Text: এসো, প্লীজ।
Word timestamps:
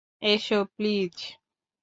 এসো, 0.21 0.59
প্লীজ। 0.75 1.15